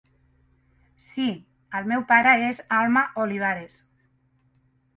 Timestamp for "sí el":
1.07-1.85